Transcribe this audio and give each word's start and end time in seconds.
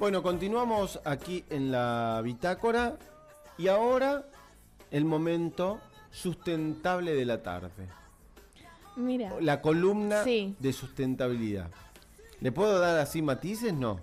Bueno, 0.00 0.22
continuamos 0.22 0.98
aquí 1.04 1.44
en 1.50 1.70
la 1.70 2.20
bitácora 2.24 2.96
y 3.58 3.68
ahora 3.68 4.24
el 4.90 5.04
momento 5.04 5.78
sustentable 6.10 7.12
de 7.14 7.24
la 7.26 7.42
tarde. 7.42 7.86
Mira. 8.96 9.30
La 9.40 9.60
columna 9.60 10.24
Sí. 10.24 10.56
de 10.58 10.72
sustentabilidad. 10.72 11.70
¿Le 12.40 12.50
puedo 12.50 12.78
dar 12.80 12.98
así 12.98 13.20
matices? 13.20 13.74
No. 13.74 14.00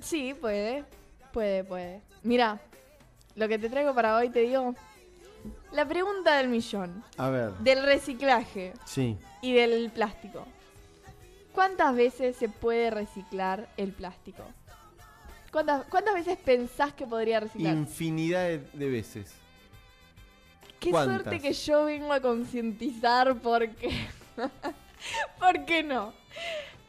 Sí, 0.00 0.34
puede. 0.34 0.84
Puede, 1.32 1.62
puede. 1.62 2.02
Mira, 2.24 2.60
lo 3.36 3.46
que 3.46 3.60
te 3.60 3.70
traigo 3.70 3.94
para 3.94 4.16
hoy 4.16 4.30
te 4.30 4.40
digo. 4.40 4.74
La 5.70 5.86
pregunta 5.86 6.36
del 6.38 6.48
millón. 6.48 7.04
A 7.16 7.30
ver. 7.30 7.52
Del 7.58 7.84
reciclaje 7.84 8.72
Sí. 8.84 9.16
y 9.40 9.52
del 9.52 9.88
plástico. 9.92 10.44
¿Cuántas 11.54 11.94
veces 11.94 12.34
se 12.34 12.48
puede 12.48 12.90
reciclar 12.90 13.68
el 13.76 13.92
plástico? 13.92 14.42
¿Cuántas, 15.50 15.86
cuántas 15.86 16.14
veces 16.14 16.38
pensás 16.38 16.92
que 16.92 17.06
podría 17.06 17.40
reciclar? 17.40 17.74
Infinidad 17.74 18.44
de, 18.44 18.58
de 18.72 18.88
veces. 18.88 19.32
Qué 20.78 20.90
¿Cuántas? 20.90 21.22
suerte 21.22 21.40
que 21.40 21.52
yo 21.52 21.84
vengo 21.84 22.12
a 22.12 22.20
concientizar 22.20 23.36
porque... 23.36 24.06
¿Por 25.38 25.64
qué 25.64 25.82
no? 25.82 26.12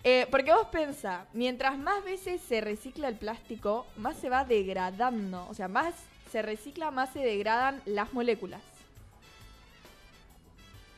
Eh, 0.04 0.28
porque 0.32 0.54
vos 0.54 0.68
pensá, 0.72 1.26
mientras 1.34 1.78
más 1.78 2.04
veces 2.04 2.42
se 2.42 2.62
recicla 2.62 3.08
el 3.08 3.16
plástico, 3.16 3.86
más 3.98 4.18
se 4.18 4.30
va 4.30 4.46
degradando. 4.46 5.48
O 5.50 5.54
sea, 5.54 5.68
más 5.68 5.94
se 6.32 6.42
recicla, 6.42 6.92
más 6.92 7.12
se 7.12 7.20
degradan 7.20 7.82
las 7.86 8.14
moléculas. 8.14 8.62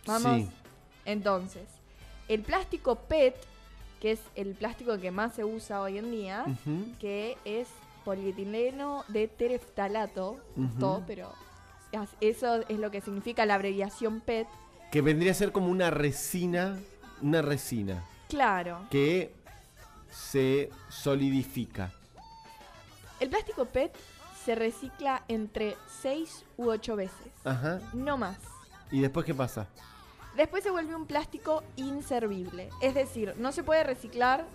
Vamos. 0.06 0.42
Sí. 0.42 0.50
Entonces, 1.06 1.68
el 2.28 2.42
plástico 2.42 2.96
PET, 2.96 3.36
que 4.02 4.14
es 4.14 4.20
el 4.36 4.56
plástico 4.56 4.98
que 4.98 5.12
más 5.12 5.36
se 5.36 5.46
usa 5.46 5.80
hoy 5.80 6.00
en 6.00 6.12
día, 6.12 6.44
que 7.00 7.38
es 7.46 7.68
polietileno 8.04 9.06
de 9.08 9.28
tereftalato, 9.28 10.40
Ujú. 10.58 10.80
todo, 10.80 11.04
pero 11.06 11.32
eso 12.20 12.62
es 12.68 12.80
lo 12.80 12.90
que 12.90 13.00
significa 13.00 13.46
la 13.46 13.54
abreviación 13.56 14.20
PET. 14.20 14.48
Que 14.92 15.02
vendría 15.02 15.32
a 15.32 15.36
ser 15.36 15.52
como 15.52 15.68
una 15.68 15.92
resina. 15.92 16.78
Una 17.22 17.44
resina. 17.44 18.04
Claro. 18.28 18.88
Que 18.90 19.32
se 20.10 20.72
solidifica. 20.90 21.92
El 23.20 23.30
plástico 23.30 23.66
PET 23.66 23.96
se 24.44 24.56
recicla 24.56 25.24
entre 25.28 25.78
6 26.02 26.44
u 26.58 26.70
8 26.72 26.96
veces, 26.96 27.32
Ajá. 27.44 27.80
no 27.94 28.18
más. 28.18 28.38
¿Y 28.90 29.00
después 29.02 29.28
qué 29.28 29.36
pasa? 29.36 29.68
Después 30.36 30.64
se 30.64 30.72
vuelve 30.72 30.96
un 30.96 31.06
plástico 31.06 31.64
inservible, 31.76 32.70
es 32.82 32.94
decir, 32.94 33.36
no 33.38 33.52
se 33.52 33.64
puede 33.64 33.84
reciclar, 33.84 34.46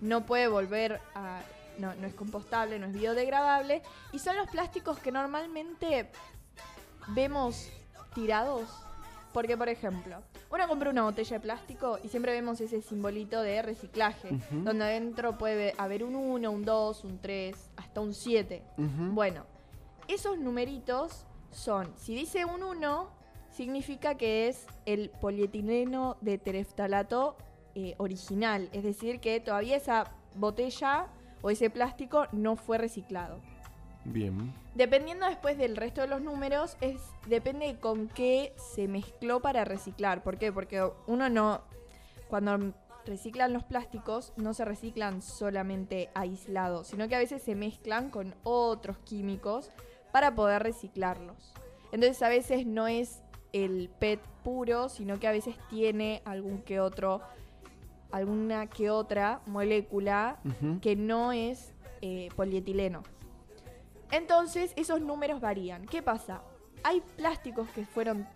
no 0.00 0.26
puede 0.26 0.48
volver 0.48 1.00
a... 1.14 1.40
No, 1.78 1.94
no 1.94 2.06
es 2.06 2.12
compostable, 2.12 2.78
no 2.78 2.86
es 2.86 2.92
biodegradable, 2.92 3.82
y 4.12 4.18
son 4.18 4.36
los 4.36 4.46
plásticos 4.50 4.98
que 4.98 5.10
normalmente 5.10 6.10
vemos 7.08 7.70
tirados. 8.14 8.68
Porque, 9.32 9.56
por 9.56 9.70
ejemplo, 9.70 10.18
uno 10.50 10.68
compra 10.68 10.90
una 10.90 11.04
botella 11.04 11.38
de 11.38 11.40
plástico 11.40 11.98
y 12.04 12.08
siempre 12.08 12.32
vemos 12.32 12.60
ese 12.60 12.82
simbolito 12.82 13.40
de 13.40 13.62
reciclaje, 13.62 14.38
donde 14.50 14.84
adentro 14.84 15.38
puede 15.38 15.74
haber 15.78 16.04
un 16.04 16.14
1, 16.14 16.50
un 16.50 16.62
2, 16.62 17.04
un 17.04 17.18
3, 17.18 17.56
hasta 17.76 18.02
un 18.02 18.12
7. 18.12 18.62
Ujú. 18.76 19.12
Bueno, 19.14 19.46
esos 20.08 20.38
numeritos 20.38 21.24
son, 21.50 21.90
si 21.96 22.14
dice 22.14 22.44
un 22.44 22.62
1, 22.62 23.08
significa 23.52 24.16
que 24.16 24.48
es 24.48 24.66
el 24.86 25.10
polietileno 25.10 26.16
de 26.20 26.38
tereftalato 26.38 27.36
eh, 27.74 27.94
original, 27.98 28.68
es 28.72 28.82
decir, 28.82 29.20
que 29.20 29.40
todavía 29.40 29.76
esa 29.76 30.12
botella 30.34 31.06
o 31.42 31.50
ese 31.50 31.70
plástico 31.70 32.26
no 32.32 32.56
fue 32.56 32.78
reciclado. 32.78 33.40
Bien. 34.04 34.52
Dependiendo 34.74 35.26
después 35.26 35.58
del 35.58 35.76
resto 35.76 36.00
de 36.00 36.08
los 36.08 36.20
números, 36.20 36.76
es 36.80 37.00
depende 37.28 37.66
de 37.66 37.78
con 37.78 38.08
qué 38.08 38.52
se 38.56 38.88
mezcló 38.88 39.40
para 39.40 39.64
reciclar. 39.64 40.22
¿Por 40.22 40.38
qué? 40.38 40.52
Porque 40.52 40.88
uno 41.06 41.28
no. 41.28 41.62
Cuando 42.28 42.72
reciclan 43.04 43.52
los 43.52 43.64
plásticos, 43.64 44.32
no 44.36 44.54
se 44.54 44.64
reciclan 44.64 45.22
solamente 45.22 46.10
aislados, 46.14 46.88
sino 46.88 47.08
que 47.08 47.16
a 47.16 47.18
veces 47.18 47.42
se 47.42 47.54
mezclan 47.54 48.10
con 48.10 48.34
otros 48.42 48.98
químicos 48.98 49.70
para 50.12 50.34
poder 50.34 50.62
reciclarlos. 50.62 51.52
Entonces 51.92 52.22
a 52.22 52.28
veces 52.28 52.66
no 52.66 52.88
es 52.88 53.22
el 53.52 53.90
PET 53.98 54.20
puro, 54.42 54.88
sino 54.88 55.18
que 55.20 55.28
a 55.28 55.32
veces 55.32 55.56
tiene 55.68 56.22
algún 56.24 56.62
que 56.62 56.80
otro, 56.80 57.20
alguna 58.10 58.66
que 58.66 58.90
otra 58.90 59.40
molécula 59.46 60.38
que 60.80 60.96
no 60.96 61.32
es 61.32 61.72
eh, 62.00 62.28
polietileno. 62.36 63.02
Entonces, 64.10 64.72
esos 64.76 65.00
números 65.00 65.40
varían. 65.40 65.86
¿Qué 65.86 66.02
pasa? 66.02 66.42
Hay 66.82 67.00
plásticos 67.16 67.68
que 67.70 67.86
fueron 67.86 68.26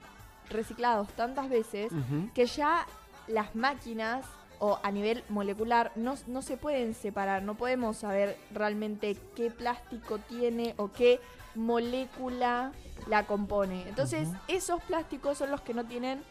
reciclados 0.48 1.08
tantas 1.10 1.48
veces 1.48 1.92
que 2.34 2.46
ya 2.46 2.86
las 3.26 3.54
máquinas 3.54 4.24
o 4.58 4.78
a 4.82 4.90
nivel 4.90 5.22
molecular 5.28 5.92
no, 5.96 6.14
no 6.26 6.42
se 6.42 6.56
pueden 6.56 6.94
separar, 6.94 7.42
no 7.42 7.56
podemos 7.56 7.98
saber 7.98 8.36
realmente 8.52 9.16
qué 9.34 9.50
plástico 9.50 10.18
tiene 10.18 10.74
o 10.76 10.90
qué 10.92 11.20
molécula 11.54 12.72
la 13.08 13.26
compone. 13.26 13.88
Entonces, 13.88 14.28
esos 14.48 14.82
plásticos 14.82 15.38
son 15.38 15.50
los 15.50 15.60
que 15.60 15.74
no 15.74 15.84
tienen 15.84 16.22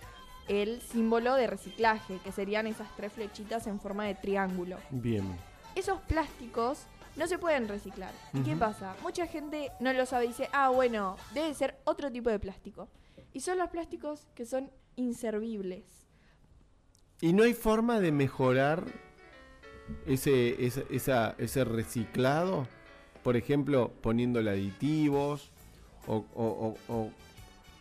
el 0.47 0.81
símbolo 0.81 1.35
de 1.35 1.47
reciclaje, 1.47 2.19
que 2.19 2.31
serían 2.31 2.67
esas 2.67 2.87
tres 2.95 3.13
flechitas 3.13 3.65
en 3.67 3.79
forma 3.79 4.05
de 4.05 4.13
triángulo 4.13 4.77
Bien. 4.91 5.35
esos 5.73 5.99
plásticos 6.01 6.85
no 7.15 7.27
se 7.27 7.37
pueden 7.37 7.67
reciclar. 7.67 8.11
¿Y 8.33 8.41
qué 8.41 8.55
pasa? 8.55 8.95
Mucha 9.01 9.25
gente 9.25 9.71
no 9.79 9.93
lo 9.93 10.05
sabe 10.05 10.25
y 10.25 10.27
dice, 10.29 10.49
ah, 10.51 10.69
bueno, 10.69 11.15
debe 11.33 11.53
ser 11.53 11.79
otro 11.85 12.11
tipo 12.11 12.29
de 12.29 12.39
plástico. 12.39 12.89
Y 13.33 13.39
son 13.39 13.57
los 13.57 13.69
plásticos 13.69 14.27
que 14.35 14.45
son 14.45 14.69
inservibles. 14.97 16.04
¿Y 17.21 17.33
no 17.33 17.43
hay 17.43 17.53
forma 17.53 17.99
de 17.99 18.11
mejorar 18.11 18.83
ese, 20.05 20.65
ese, 20.65 20.85
esa- 20.89 21.35
ese 21.37 21.63
reciclado? 21.63 22.67
Por 23.23 23.35
ejemplo, 23.37 23.91
poniéndole 24.01 24.51
aditivos 24.51 25.49
o, 26.07 26.25
o- 26.35 26.75
o- 26.87 26.93
o- 26.93 27.11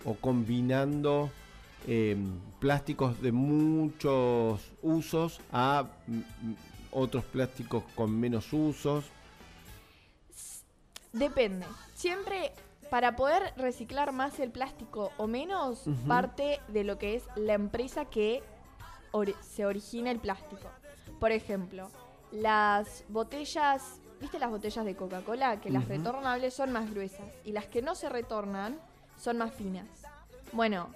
o 0.04 0.14
combinando 0.16 1.30
em, 1.86 2.38
plásticos 2.60 3.20
de 3.20 3.30
muchos 3.32 4.60
usos 4.80 5.40
a 5.52 5.84
mm, 6.06 6.16
mm, 6.16 6.54
otros 6.92 7.24
plásticos 7.24 7.84
con 7.94 8.18
menos 8.18 8.50
usos. 8.54 9.04
Depende. 11.12 11.66
Siempre 11.94 12.52
para 12.90 13.16
poder 13.16 13.52
reciclar 13.56 14.12
más 14.12 14.38
el 14.40 14.50
plástico 14.50 15.10
o 15.18 15.26
menos, 15.26 15.84
parte 16.06 16.60
de 16.68 16.84
lo 16.84 16.96
que 16.98 17.16
es 17.16 17.24
la 17.36 17.54
empresa 17.54 18.04
que 18.06 18.42
ori- 19.14 19.36
se 19.40 19.64
origina 19.64 20.10
el 20.10 20.18
plástico. 20.18 20.68
Por 21.20 21.30
ejemplo, 21.32 21.88
las 22.32 23.04
botellas, 23.08 24.00
¿viste 24.20 24.38
las 24.38 24.50
botellas 24.50 24.84
de 24.84 24.96
Coca-Cola? 24.96 25.60
Que 25.60 25.70
las 25.70 25.86
retornables 25.88 26.52
son 26.52 26.72
más 26.72 26.90
gruesas 26.90 27.26
y 27.44 27.52
las 27.52 27.66
que 27.66 27.80
no 27.80 27.94
se 27.94 28.08
retornan 28.08 28.78
son 29.18 29.38
más 29.38 29.52
finas. 29.54 29.86
Bueno, 30.52 30.88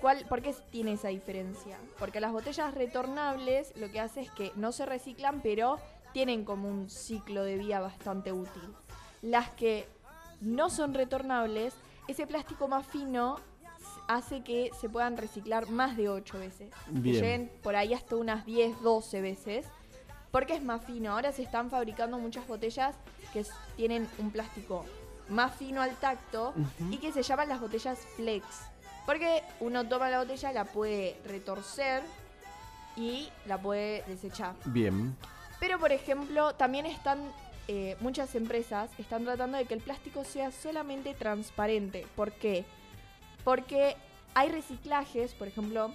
¿cuál, 0.00 0.24
¿por 0.26 0.42
qué 0.42 0.54
tiene 0.70 0.92
esa 0.92 1.08
diferencia? 1.08 1.78
Porque 1.98 2.20
las 2.20 2.32
botellas 2.32 2.74
retornables 2.74 3.72
lo 3.76 3.90
que 3.90 4.00
hace 4.00 4.20
es 4.20 4.30
que 4.32 4.52
no 4.54 4.70
se 4.72 4.84
reciclan, 4.86 5.40
pero 5.40 5.78
tienen 6.12 6.44
como 6.44 6.68
un 6.68 6.90
ciclo 6.90 7.42
de 7.42 7.56
vida 7.56 7.80
bastante 7.80 8.32
útil. 8.32 8.62
Las 9.22 9.48
que 9.50 9.88
no 10.42 10.68
son 10.68 10.92
retornables, 10.92 11.72
ese 12.08 12.26
plástico 12.26 12.68
más 12.68 12.86
fino 12.86 13.36
hace 14.08 14.42
que 14.42 14.70
se 14.80 14.88
puedan 14.88 15.16
reciclar 15.16 15.68
más 15.70 15.96
de 15.96 16.08
8 16.08 16.38
veces. 16.38 16.70
Que 16.86 17.00
Bien. 17.00 17.14
lleguen 17.14 17.52
por 17.62 17.76
ahí 17.76 17.94
hasta 17.94 18.16
unas 18.16 18.44
10, 18.46 18.82
12 18.82 19.20
veces. 19.20 19.66
Porque 20.30 20.54
es 20.54 20.62
más 20.62 20.84
fino. 20.84 21.12
Ahora 21.12 21.32
se 21.32 21.42
están 21.42 21.70
fabricando 21.70 22.18
muchas 22.18 22.46
botellas 22.48 22.96
que 23.32 23.44
tienen 23.76 24.08
un 24.18 24.30
plástico 24.30 24.84
más 25.28 25.54
fino 25.54 25.82
al 25.82 25.94
tacto 25.96 26.54
y 26.90 26.98
que 26.98 27.12
se 27.12 27.22
llaman 27.22 27.48
las 27.48 27.60
botellas 27.60 27.98
flex. 28.16 28.44
Porque 29.06 29.42
uno 29.60 29.86
toma 29.88 30.10
la 30.10 30.20
botella, 30.20 30.52
la 30.52 30.64
puede 30.64 31.16
retorcer 31.26 32.02
y 32.96 33.28
la 33.46 33.58
puede 33.58 34.04
desechar. 34.06 34.54
Bien. 34.66 35.16
Pero, 35.58 35.78
por 35.78 35.92
ejemplo, 35.92 36.54
también 36.54 36.86
están, 36.86 37.20
eh, 37.68 37.96
muchas 38.00 38.34
empresas 38.34 38.90
están 38.98 39.24
tratando 39.24 39.58
de 39.58 39.64
que 39.64 39.74
el 39.74 39.80
plástico 39.80 40.24
sea 40.24 40.50
solamente 40.50 41.14
transparente. 41.14 42.06
¿Por 42.16 42.32
qué? 42.32 42.64
Porque 42.64 42.81
hay 44.34 44.48
reciclajes, 44.48 45.34
por 45.34 45.48
ejemplo, 45.48 45.92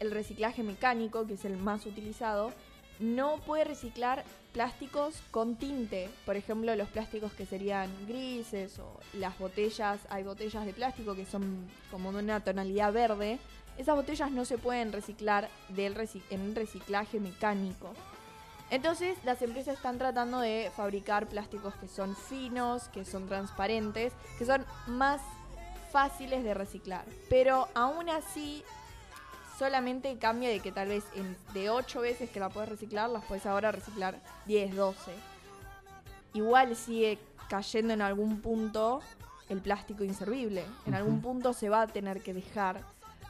el 0.00 0.10
reciclaje 0.10 0.62
mecánico, 0.62 1.26
que 1.26 1.34
es 1.34 1.44
el 1.44 1.56
más 1.56 1.86
utilizado, 1.86 2.52
no 2.98 3.38
puede 3.38 3.64
reciclar 3.64 4.24
plásticos 4.52 5.22
con 5.30 5.56
tinte. 5.56 6.08
Por 6.26 6.36
ejemplo, 6.36 6.74
los 6.76 6.88
plásticos 6.88 7.32
que 7.32 7.46
serían 7.46 7.90
grises 8.06 8.78
o 8.78 9.00
las 9.14 9.38
botellas, 9.38 10.00
hay 10.10 10.22
botellas 10.22 10.66
de 10.66 10.72
plástico 10.72 11.14
que 11.14 11.26
son 11.26 11.68
como 11.90 12.12
de 12.12 12.18
una 12.18 12.40
tonalidad 12.40 12.92
verde. 12.92 13.38
Esas 13.78 13.96
botellas 13.96 14.30
no 14.30 14.44
se 14.44 14.58
pueden 14.58 14.92
reciclar 14.92 15.48
del 15.70 15.96
en 16.30 16.40
un 16.40 16.54
reciclaje 16.54 17.20
mecánico. 17.20 17.92
Entonces 18.70 19.18
las 19.24 19.42
empresas 19.42 19.76
están 19.76 19.98
tratando 19.98 20.40
de 20.40 20.70
fabricar 20.76 21.26
plásticos 21.26 21.74
que 21.74 21.88
son 21.88 22.14
finos, 22.14 22.88
que 22.88 23.04
son 23.04 23.26
transparentes, 23.26 24.12
que 24.38 24.44
son 24.44 24.64
más 24.86 25.20
fáciles 25.90 26.44
de 26.44 26.54
reciclar. 26.54 27.04
Pero 27.28 27.68
aún 27.74 28.08
así 28.08 28.62
solamente 29.58 30.16
cambia 30.18 30.48
de 30.48 30.60
que 30.60 30.72
tal 30.72 30.88
vez 30.88 31.04
en, 31.14 31.36
de 31.52 31.70
8 31.70 32.00
veces 32.00 32.30
que 32.30 32.40
la 32.40 32.48
puedes 32.48 32.70
reciclar, 32.70 33.10
las 33.10 33.24
puedes 33.24 33.44
ahora 33.46 33.72
reciclar 33.72 34.20
10, 34.46 34.74
12. 34.74 35.12
Igual 36.34 36.76
sigue 36.76 37.18
cayendo 37.48 37.92
en 37.92 38.02
algún 38.02 38.40
punto 38.40 39.00
el 39.48 39.60
plástico 39.60 40.04
inservible. 40.04 40.64
En 40.86 40.94
algún 40.94 41.20
punto 41.20 41.52
se 41.52 41.68
va 41.68 41.82
a 41.82 41.86
tener 41.86 42.22
que 42.22 42.32
dejar 42.32 42.82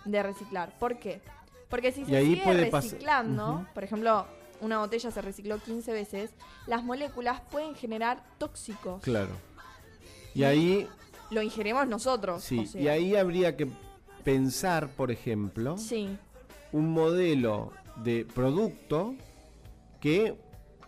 de 0.05 0.23
reciclar. 0.23 0.79
¿Por 0.79 0.99
qué? 0.99 1.21
Porque 1.69 1.93
si 1.93 2.03
Y 2.03 2.07
se 2.07 2.17
ahí 2.17 2.35
sigue 2.37 2.71
reciclando, 2.71 3.67
por 3.75 3.85
ejemplo, 3.85 4.27
una 4.61 4.79
botella 4.79 5.11
se 5.11 5.23
recicló 5.23 5.59
15 5.59 5.93
veces, 5.93 6.31
las 6.67 6.85
moléculas 6.85 7.41
pueden 7.51 7.75
generar 7.75 8.23
tóxicos. 8.39 9.03
Claro. 9.03 9.31
Y 10.35 10.45
ahí, 10.45 10.89
Lo 11.31 11.43
ingerimos 11.43 11.87
nosotros. 11.87 12.43
sí, 12.43 12.61
o 12.61 12.67
sea. 12.67 12.81
y 12.83 12.89
ahí 12.89 13.17
habría 13.17 13.57
que 13.57 13.69
pensar, 14.25 14.89
por 14.91 15.11
ejemplo, 15.11 15.77
Sí, 15.79 16.17
un 16.73 16.91
modelo 16.91 17.73
de 17.97 18.25
producto 18.25 19.15
que 20.01 20.37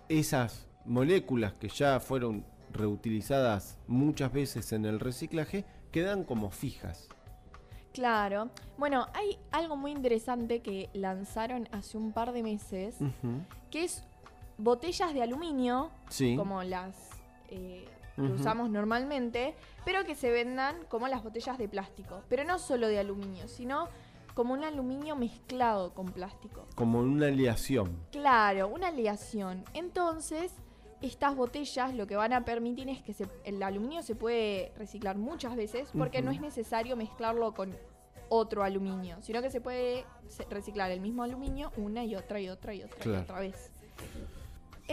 esas 0.09 0.67
moléculas 0.85 1.53
que 1.55 1.69
ya 1.69 2.01
fueron 2.01 2.45
reutilizadas 2.73 3.79
muchas 3.87 4.33
veces 4.33 4.73
en 4.73 4.85
el 4.85 4.99
reciclaje 5.01 5.65
quedan 5.91 6.25
como 6.25 6.51
fijas. 6.51 7.09
claro. 7.93 8.51
Bueno, 8.79 9.07
hay 9.15 9.39
algo 9.51 9.77
muy 9.77 9.93
interesante 9.93 10.61
que 10.61 10.89
lanzaron 10.95 11.69
hace 11.73 11.99
un 11.99 12.13
par 12.13 12.33
de 12.33 12.43
meses, 12.43 12.97
que 13.71 13.85
es 13.85 14.03
botellas 14.59 15.13
de 15.15 15.23
aluminio, 15.23 15.91
Sí. 16.09 16.35
como 16.37 16.63
las 16.63 16.97
eh, 17.51 17.85
que 18.17 18.23
usamos 18.23 18.69
normalmente, 18.71 19.55
pero 19.85 20.05
que 20.05 20.15
se 20.15 20.31
vendan 20.31 20.77
como 20.89 21.09
las 21.09 21.23
botellas 21.23 21.59
de 21.59 21.69
plástico. 21.69 22.23
Pero 22.29 22.45
no 22.45 22.59
solo 22.59 22.89
de 22.89 22.99
aluminio, 22.99 23.49
sino 23.49 23.89
como 24.35 24.55
un 24.55 24.65
aluminio 24.65 25.15
mezclado 25.17 25.93
con 25.95 26.07
plástico. 26.13 26.67
Como 26.75 27.01
una 27.01 27.27
aleación. 27.27 27.97
Claro, 28.13 28.69
una 28.69 28.89
aleación. 28.89 29.65
Entonces, 29.75 30.53
estas 31.03 31.35
botellas 31.37 31.95
lo 31.95 32.07
que 32.07 32.17
van 32.17 32.33
a 32.33 32.45
permitir 32.45 32.89
es 32.89 33.03
que 33.03 33.13
se- 33.13 33.29
el 33.45 33.63
aluminio 33.63 34.03
se 34.03 34.15
puede 34.15 34.73
reciclar 34.79 35.17
muchas 35.19 35.57
veces 35.57 35.91
porque 35.97 36.23
no 36.23 36.31
es 36.31 36.41
necesario 36.41 36.97
mezclarlo 36.97 37.53
con 37.55 37.77
otro 38.29 38.63
aluminio, 38.63 39.17
sino 39.21 39.43
que 39.43 39.51
se 39.51 39.61
puede 39.61 40.07
reciclar 40.49 40.91
el 40.91 41.01
mismo 41.01 41.23
aluminio 41.25 41.71
una 41.77 42.05
y 42.05 42.15
otra 42.17 42.41
y 42.41 42.49
otra 42.49 42.73
y 42.73 42.83
otra 42.83 42.99
y 43.01 43.03
Claro. 43.03 43.23
otra 43.23 43.41
vez. 43.41 43.71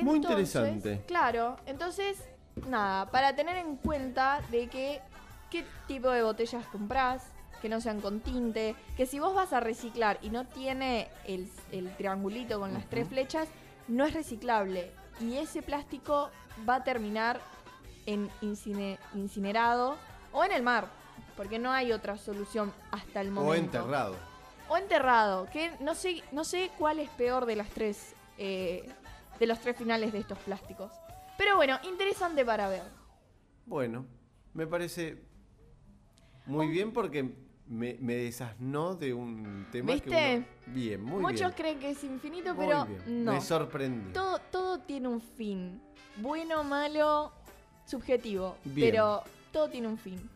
Muy 0.02 0.18
interesante. 0.18 1.02
Claro, 1.08 1.56
entonces, 1.66 2.28
nada, 2.68 3.10
para 3.12 3.36
tener 3.36 3.58
en 3.58 3.76
cuenta 3.78 4.42
de 4.50 4.68
que 4.68 5.02
qué 5.50 5.66
tipo 5.88 6.10
de 6.10 6.24
botellas 6.24 6.66
comprás, 6.68 7.24
que 7.62 7.70
no 7.70 7.82
sean 7.82 8.00
con 8.02 8.20
tinte, 8.22 8.76
que 8.96 9.06
si 9.06 9.20
vos 9.20 9.34
vas 9.36 9.52
a 9.54 9.60
reciclar 9.60 10.18
y 10.22 10.30
no 10.30 10.46
tiene 10.46 11.10
el, 11.26 11.52
el 11.72 11.94
triangulito 11.98 12.60
con 12.60 12.74
las 12.74 12.86
tres 12.88 13.08
flechas, 13.10 13.48
no 13.88 14.06
es 14.06 14.14
reciclable. 14.14 14.92
Y 15.20 15.38
ese 15.38 15.62
plástico 15.62 16.30
va 16.68 16.76
a 16.76 16.84
terminar 16.84 17.42
en 18.06 18.30
incine- 18.42 18.98
incinerado 19.14 19.98
o 20.32 20.44
en 20.46 20.52
el 20.54 20.64
mar, 20.64 20.88
porque 21.36 21.60
no 21.60 21.72
hay 21.72 21.92
otra 21.92 22.18
solución 22.18 22.72
hasta 22.92 23.20
el 23.22 23.32
momento. 23.32 23.52
O 23.52 23.56
enterrado. 23.56 24.16
O 24.70 24.78
enterrado, 24.78 25.48
que 25.52 25.72
no 25.80 25.96
sé, 25.96 26.24
no 26.32 26.44
sé 26.44 26.72
cuál 26.78 27.00
es 27.00 27.10
peor 27.10 27.46
de 27.46 27.56
las 27.56 27.70
tres, 27.70 28.14
eh, 28.38 28.88
de 29.40 29.48
los 29.48 29.60
tres 29.60 29.76
finales 29.76 30.14
de 30.14 30.20
estos 30.20 30.38
plásticos. 30.40 30.92
Pero 31.40 31.56
bueno, 31.56 31.80
interesante 31.84 32.44
para 32.44 32.68
ver. 32.68 32.82
Bueno, 33.66 34.06
me 34.54 34.68
parece 34.68 35.24
muy 36.46 36.68
bien 36.68 36.92
porque 36.92 37.34
me, 37.66 37.96
me 38.02 38.16
desasnó 38.16 38.94
de 38.96 39.14
un 39.14 39.66
tema 39.72 39.94
¿Viste? 39.94 40.10
que 40.10 40.36
uno... 40.38 40.76
Bien, 40.76 41.02
muy 41.02 41.22
Muchos 41.22 41.40
bien. 41.40 41.52
creen 41.54 41.80
que 41.80 41.92
es 41.92 42.04
infinito, 42.04 42.54
Muy 42.54 42.66
pero 42.66 42.86
bien. 42.86 43.24
no. 43.24 43.32
Me 43.32 43.40
sorprendí. 43.40 44.12
Todo, 44.12 44.40
todo 44.52 44.80
tiene 44.80 45.08
un 45.08 45.22
fin. 45.22 45.82
Bueno, 46.18 46.62
malo, 46.66 47.32
subjetivo. 47.86 48.58
Bien. 48.66 48.90
Pero 48.92 49.24
todo 49.54 49.70
tiene 49.70 49.88
un 49.88 49.98
fin. 49.98 50.30